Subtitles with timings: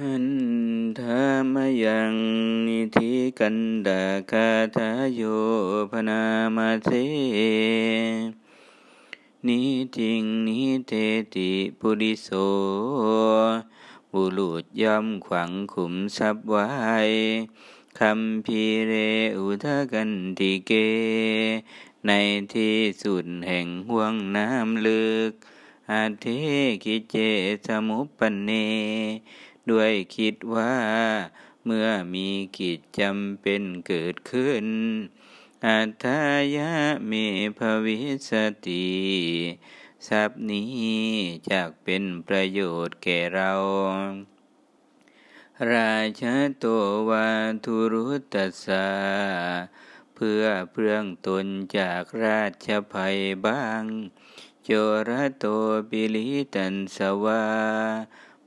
[0.00, 0.26] หัน
[1.00, 2.14] ธามยัง
[2.68, 3.56] นิธิกัน
[3.86, 5.22] ดาคาทาโย
[5.90, 6.22] พนา
[6.56, 6.90] มาเท
[9.46, 9.60] นิ
[9.96, 10.92] จิงนิเท
[11.34, 12.28] ติปุริโส
[14.12, 16.68] บุรุษย่อมขวังขุมทรัพย์ไว้
[17.98, 18.92] คำพีเร
[19.38, 20.72] อุทากันติเก
[22.06, 22.10] ใน
[22.54, 25.32] ที่สุดแห่งห่วงน้ำลึก
[25.90, 26.26] อาเท
[26.84, 27.16] กิเจ
[27.66, 28.50] สมุปปเน
[29.70, 30.76] ด้วยคิดว่า
[31.64, 34.66] เมื่อมีกิจจำเป็นเกิดขึ้น
[35.66, 36.06] อัต
[36.56, 36.72] ยะ
[37.06, 37.12] เม
[37.58, 37.98] ภวิ
[38.28, 38.30] ส
[38.66, 38.90] ติ
[40.08, 40.76] ทรัพย์นี้
[41.50, 43.52] จากเป็นประโยชน์แก่เรา
[45.72, 46.64] ราชาโต
[47.08, 47.28] วา
[47.64, 48.88] ทุรุตสา
[50.14, 51.46] เพื่อเพื่องตน
[51.78, 53.84] จากราชภัยบ้าง
[54.64, 54.70] โจ
[55.08, 55.44] รโต
[55.90, 57.44] ปิลิตันสวา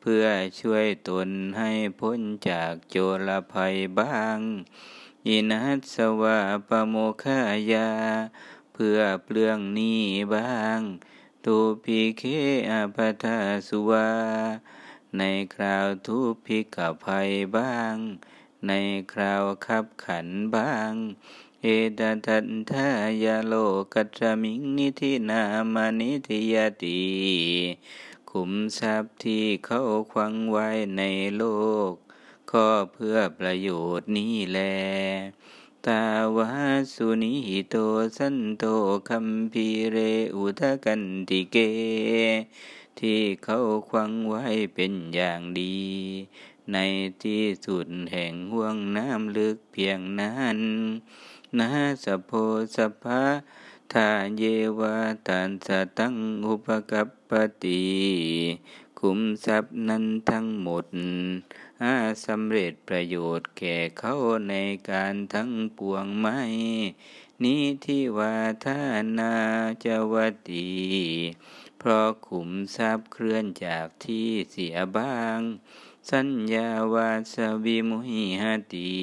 [0.10, 0.28] พื่อ
[0.62, 2.20] ช่วยตนให้พ้น
[2.50, 4.38] จากโจรภัยบ้าง
[5.28, 7.40] อินัสวาปโมคา
[7.72, 7.90] ยา
[8.74, 10.04] เพื่อเปลืองนี้
[10.34, 10.80] บ้าง
[11.46, 12.24] ตูพิเค
[12.72, 14.10] อปทาสุวา
[15.18, 15.22] ใน
[15.54, 17.96] คราวทุพิกภัยบ้าง
[18.68, 18.72] ใน
[19.14, 20.92] คราวขับขันบ้าง
[21.62, 21.68] เอ
[22.00, 22.88] ตตันทา
[23.24, 23.54] ยาโล
[23.94, 25.42] กัตมิงนิธินา
[25.74, 27.04] มานิธิยติ
[28.38, 31.04] ขุมทรัพย์ที่เขาควังไว้ใน
[31.38, 31.44] โล
[31.90, 31.92] ก
[32.52, 33.70] ก็เพื่อประโย
[34.00, 34.60] ชน์นี้แล
[35.88, 36.04] ตา
[36.38, 36.52] วา
[36.94, 37.76] สุนิหิโต
[38.18, 38.66] สันโต
[39.10, 39.98] คัมพีเร
[40.36, 41.58] อุทกันติเก
[43.00, 45.80] ที่เขาควังไว้เป็นอย่างดี
[46.72, 46.78] ใน
[47.24, 50.60] ที่สุดแห่งห่วงน้ำลึกเพียงนั้น
[51.60, 51.70] นา
[52.06, 52.32] สโพ
[52.76, 53.24] สภะ
[53.94, 54.44] ทาเย
[54.80, 54.98] วา
[55.28, 56.16] ตันสตัง
[56.48, 57.32] อุปกัปป
[57.64, 57.86] ติ
[59.00, 60.86] คุมทรัพย์นั้นทั้งหมด
[61.84, 64.16] อาสำเร็จประโยชน์แก่เขา
[64.50, 64.56] ใน
[64.90, 66.42] การทั้งปวงไม่
[67.44, 68.36] นี้ที่ว่า
[68.66, 68.80] ทา
[69.20, 69.34] นา
[69.86, 70.14] จว
[70.50, 70.70] ตี
[71.80, 75.40] เพราะขุมทรัพย์เคลื่อนจากที่เสียบ้าง
[76.12, 78.44] สัญญาวาสวิมุหิห
[78.74, 78.94] ตี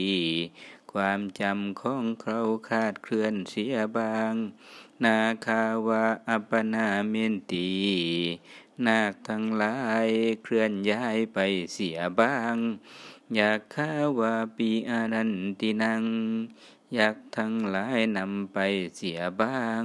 [0.92, 2.38] ความจำของเขา
[2.68, 4.34] คาดเคลื่อนเสียบาง
[5.04, 7.70] นาคาวาอัปนาเมนตี
[8.86, 10.06] นาคทั้งหลาย
[10.42, 11.38] เคลื่อนย้ายไป
[11.72, 12.56] เสียบาง
[13.34, 16.04] อยากข้าวาปีอานันตินัง
[16.94, 18.58] อยากทั้งหลายนำไป
[18.96, 19.82] เสียบาง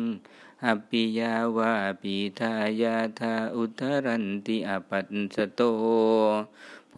[0.65, 5.61] อปิยาวาปีทายาทาอุทรันติอปันสโต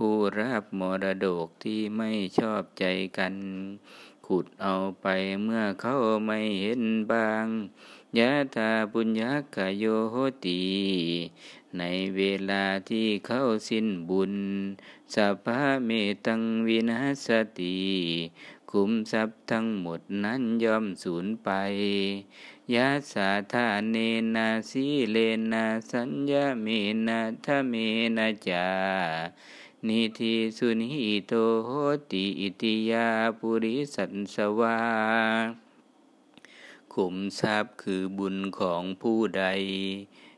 [0.02, 2.86] ผู้รับมรดกที่ไม่ชอบใจ
[3.18, 3.34] กัน
[4.28, 5.08] ขุดเอาไป
[5.42, 5.96] เมื่อเขา
[6.26, 7.46] ไม่เห็นบาง
[8.18, 9.24] ยะธาปุญญ
[9.56, 10.16] กโยโห
[10.46, 10.64] ตี
[11.78, 11.84] ใน
[12.16, 14.34] เวลาที่เขาสิ้นบุญ
[15.14, 15.90] สัพพัมเป
[16.26, 17.28] ตังวินัสสะ
[17.60, 17.80] ติ
[18.72, 21.50] ขุมทรัพย์ทั้งหมดนั้นย่อมสูญไป
[22.76, 23.96] ยัสสะ ทาเน
[24.36, 25.18] นะ สีเล
[25.52, 26.68] นะ สัญญะเม
[27.08, 27.74] นะ ทะเม
[28.18, 28.68] นะ จะ
[29.88, 30.90] นิธิสุนิหิ
[31.28, 31.34] โต
[31.66, 31.70] โห
[32.12, 33.08] ติอิตถิยา
[33.40, 34.80] ปุริสัสสะ วา
[36.94, 39.46] ขุมทรัพย์คือบุญของผู้ใด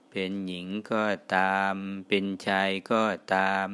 [0.09, 1.75] เป็นหญิงก็ตาม
[2.07, 3.03] เป็นชายก็
[3.34, 3.69] ตาม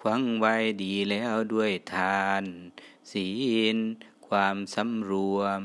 [0.00, 2.44] ควังไว้ดีแล้วด้วยทาน
[3.10, 3.28] ศี
[3.74, 3.76] ล
[4.28, 5.60] ความสำรวม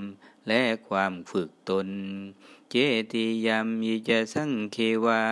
[0.48, 1.90] และความฝึกตน
[2.70, 2.76] เจ
[3.14, 5.26] ติยามยิจะสังเควา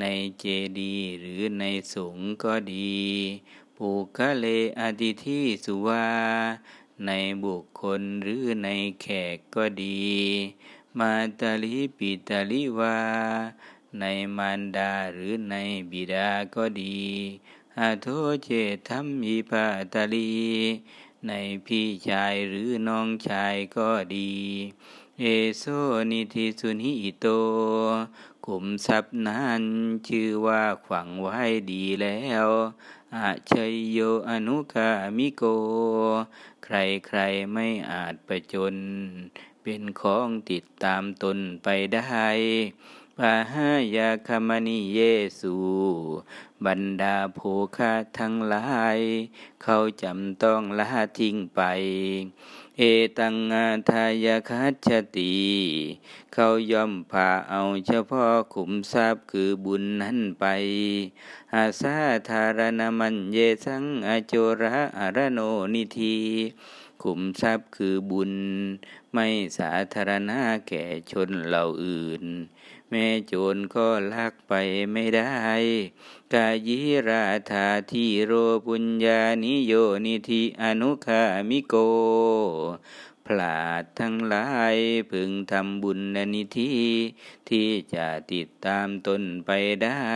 [0.00, 0.04] ใน
[0.38, 0.44] เจ
[0.80, 1.64] ดีหรือใน
[1.94, 2.96] สงก็ดี
[3.76, 4.46] ปุคะเล
[4.78, 6.06] อดิทีสุวา
[7.06, 7.10] ใน
[7.44, 8.68] บุคคลหรือใน
[9.00, 10.02] แขกก็ดี
[10.98, 12.98] มาตาลิปิตาลิวา
[14.00, 14.04] ใน
[14.36, 15.54] มารดาหรือใน
[15.90, 17.00] บิดาก็ดี
[17.78, 18.06] อาโท
[18.44, 18.50] เจ
[18.88, 20.32] ทัมมิปาตาลี
[21.26, 21.32] ใน
[21.66, 24.30] พี่ชายหรือน้องชายก็ดี
[25.20, 25.24] เอ
[25.58, 25.64] โซ
[26.10, 27.26] นิทิสุนิโต
[28.46, 29.62] ขุมทรัพย์นั้น
[30.08, 31.40] ชื่อว่าขวังไว้
[31.72, 32.48] ดีแล้ว
[33.14, 33.98] อาชัยโย
[34.28, 35.42] อนุคามิโก
[36.64, 37.20] ใครใคร
[37.52, 38.76] ไม่อาจประจน
[39.62, 42.26] เป็นของติดตามตนไปได้
[43.18, 44.98] ปาหายาคามนิเย
[45.40, 45.54] สู
[46.64, 47.38] บรรดาโภ
[47.76, 48.98] คาทั้งหลาย
[49.62, 50.86] เขาจำต้องละ
[51.18, 51.60] ทิ้งไป
[52.78, 52.82] เอ
[53.18, 55.34] ตังอาทายคัจติ
[56.32, 60.44] เขาย่อมพาเอาเฉพาะขุมทรัพย์คือบุญนั้นไป
[61.54, 61.98] อาซา
[62.30, 65.40] ธารณมันเยสังอโจระอารโน
[65.74, 66.16] นิธี
[67.02, 68.32] ขุมทรัพย์คือบุญ
[69.12, 69.26] ไม่
[69.58, 72.24] สาธารณะแก่ชนเหล่าอื่น
[72.94, 74.54] แม่โจรก็ลักไป
[74.92, 75.48] ไม่ได้
[76.32, 78.32] กายิราธาทีโร
[78.66, 79.72] ปุญญานิโย
[80.06, 81.74] นิธิอนุคามิโก
[83.26, 84.76] พลาดทั้งหลาย
[85.10, 86.74] พึงทำบุญและนิธิ
[87.48, 89.50] ที่จะติดตามตนไป
[89.84, 90.06] ได้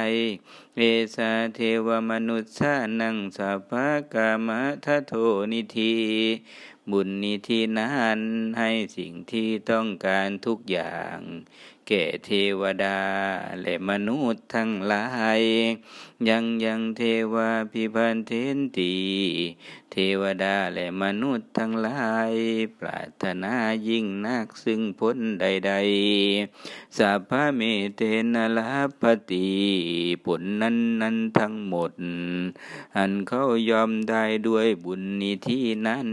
[0.76, 0.80] เอ
[1.14, 3.72] สาเทวมนุษย์สานังสัพพ
[4.14, 4.48] กาม
[4.84, 5.12] ทโท
[5.52, 5.94] นิธิ
[6.90, 8.20] บุญนิธินั้น
[8.58, 11.18] ให้สิ่งที่ต้องการทุกอย่าง
[11.88, 12.30] แก่เท
[12.60, 12.98] วดา
[13.62, 15.06] และมนุษย์ทั้งหลา
[15.38, 15.40] ย
[16.28, 17.02] ยังยังเท
[17.34, 18.94] วาพิพันเทนตี
[19.92, 22.32] เทวดาและมนุษย์ทั้งหลาย
[22.78, 23.54] ปรารถนา
[23.88, 25.72] ยิ่งนักซึ่งพ้นใด
[26.30, 27.60] ๆสัพพเม
[27.96, 28.02] เต
[28.34, 29.48] นลาปติ
[30.24, 31.92] ผลนั้นนั้นทั้งหมด
[32.96, 36.08] อันเขายอมได้ด้วยบุญนิธินั้น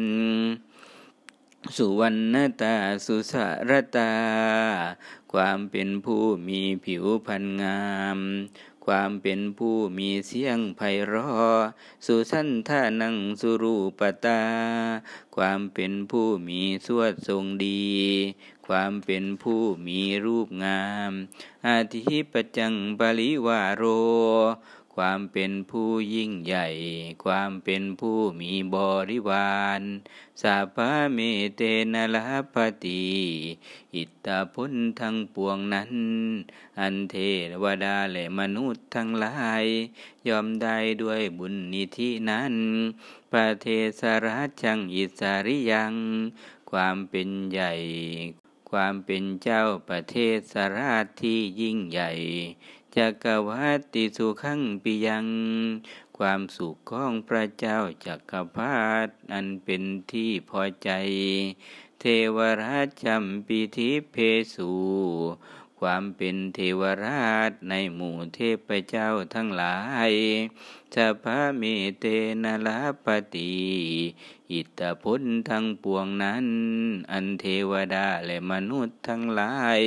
[1.77, 2.75] สุวรรณตา
[3.05, 4.13] สุสารตา
[5.31, 7.81] ความเป็นผู้มีผิวพรรณงา
[8.17, 8.19] ม
[8.85, 11.61] ความเป็นผู้มีเสียงไพเราะ
[12.05, 14.41] สุสันทานังสุรูปตา
[15.35, 17.83] ความเป็นผู้มีสวดทรงดี
[18.67, 21.11] ความเป็นผู้มีรูปงาม
[21.67, 23.83] อาทิปจังบริวาโร
[24.95, 26.67] ความเป็นผู้ยิ่งใหญ่
[27.25, 28.77] ความเป็นผู้มีบ
[29.09, 29.81] ริวาร
[30.41, 31.19] สาพาเม
[31.55, 31.61] เต
[31.93, 33.03] นลาปติ
[33.95, 35.93] อิตตาพุนทั้งปวงนั้น
[36.79, 37.15] อันเท
[37.63, 39.65] วดาและมนุษย์ทั้งหลาย
[40.27, 42.53] ยอมได้ด้วยบุญนิธินั้น
[43.33, 43.67] ประเท
[43.99, 45.93] ศราชังอิสาริยัง
[46.71, 47.73] ความเป็นใหญ่
[48.71, 52.11] ความเป็นเจ้าประเทศสราชที่ยิ่งใหญ่
[52.97, 55.27] จักรวัติสุขังปิยัง
[56.17, 58.75] ความสุขของพระเจ้าจักรพรร
[59.05, 60.89] ดิอันเป็นที่พอใจ
[61.99, 62.05] เท
[62.35, 64.15] วราชจำปิทิเพ
[64.55, 64.71] สู
[65.79, 69.77] ความเป็นเทวราชในหมู่เทพเจ้าทั้งหลา
[70.09, 70.11] ย
[70.93, 71.25] สัพพ
[71.57, 71.63] เม
[71.99, 72.05] เต
[72.43, 73.53] นลาปติ
[74.51, 76.45] อิตาพุนทั้งปวงนั้น
[77.11, 79.81] อันเทวดาและมนุษย์ทั้งหลาย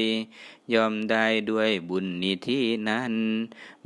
[0.72, 3.12] ยอมได้ด้วยบุญนิธินั้น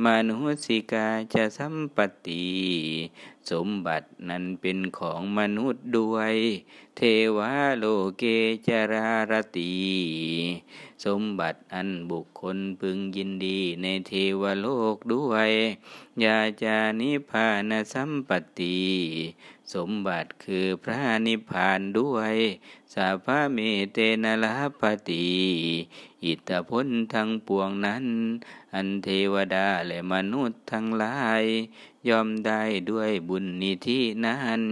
[0.05, 2.49] มนุสิกาจะสัมปติ
[3.51, 6.35] สมบัตินั้นเป็นของมนุษย์ด้วย
[6.97, 7.03] เท
[7.37, 7.85] วาโล
[8.19, 8.23] เก
[8.67, 9.75] จรารตี
[11.05, 15.51] สมบัติอันบุคคลพึงยินดีในเทวโลกด้วย
[16.25, 18.81] ยาจานิพานสัมปติ
[19.75, 22.35] สมบัติคือพระนิพพานด้วย
[22.95, 23.59] สาพาเม
[23.93, 25.29] เตนลาปติ
[26.25, 28.05] อิตพ้นทั้งปวงนั้น
[28.75, 31.43] อันเทวดาและมนุษย์ทั้งหลาย
[32.09, 34.63] ยอมได้ด้วยบุญนิธินั้น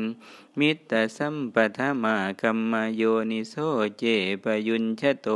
[0.58, 3.54] มิตรสัมปทามากรรมโยนิโส
[3.98, 4.04] เจ
[4.42, 5.28] ปยุญชโต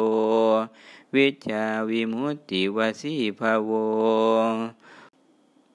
[1.14, 3.70] วิชาวิมุตติวสีภาโว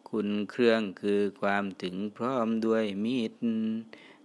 [0.10, 3.42] คุณเครื่องคือความถึงพร้อมด้วยมิตร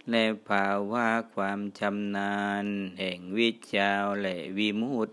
[0.09, 2.65] และภาวะความชำนาญ
[2.99, 3.91] แห่งวิชา
[4.21, 5.11] และวิมุต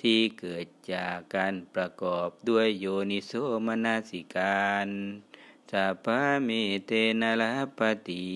[0.00, 3.32] ที่เกิดจากการประกอบด้วยโยนิโส
[3.66, 4.88] มนสิการ
[5.70, 6.48] สัพพะเม
[6.86, 8.26] เตนะลาปติ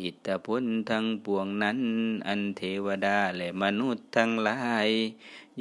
[0.00, 1.80] อิตาพุนทั้งปวงนั้น
[2.26, 4.88] อันเทวดาและมนุษย์ทั้งหลาย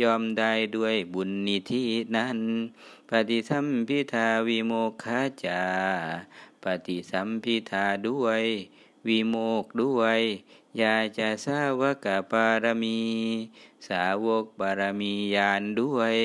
[0.01, 1.83] ยอมได้ด้วยบุญนิธิ
[2.15, 2.39] นั้น
[3.09, 5.63] ปฏิสัมพิทาวิโมกขาจา
[6.63, 8.43] ปฏิสัมพิทาด้วย
[9.07, 10.19] วิโมกด้วย
[10.81, 13.01] ยาจะสาวกปารมี
[13.87, 16.15] สาวกบารมียานด้วย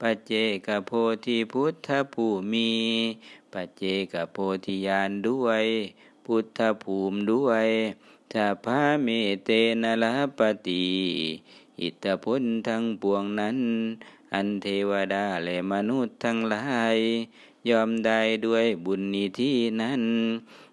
[0.00, 0.32] ปัจเจ
[0.66, 0.90] กโพ
[1.24, 2.72] ธิพุทธภูมิ
[3.52, 3.82] ปัจเจ
[4.12, 5.64] กโพธิญาณด้วย
[6.24, 7.66] พุทธภูมิด้วย
[8.32, 9.08] ถ้าพาเม
[9.44, 9.50] เต
[9.82, 10.86] นลาปติ
[11.80, 13.58] อิตพุนทั้งปวงนั้น
[14.34, 16.96] อันเทวดาและมนุษย์ทั้งหลาย
[17.68, 20.02] ยอมได้ด้วยบุญนิธินั้น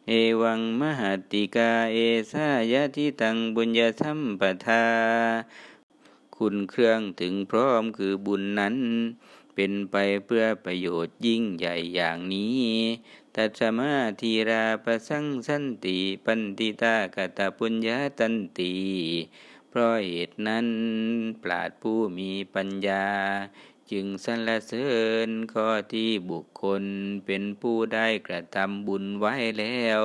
[0.08, 1.98] เอวังมหัติกาเอ
[2.32, 4.86] สายทิตังบุญญาสัมปทา
[6.38, 8.76] คุณเครื่องถึงพร้อมคือบุญนั้น
[9.56, 9.96] เป็นไป
[10.26, 12.64] เพื่อประโยชน์ยิ่งใหญ่อย่างนี้
[13.36, 18.74] ตัสมาทีราประสังสันติ ปันติตากตาปุญญาตันติ
[19.76, 20.68] เพราะเหตุนั้น
[21.44, 23.08] ปราดผู้มีปัญญา
[23.92, 24.92] จึงสรรเสริ
[25.28, 26.84] ญข้อที่บุคคล
[27.26, 30.02] เป็นผู้ได้กระทำบุญไว้แล้ว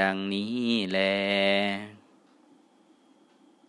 [0.00, 1.00] ดังนี้แล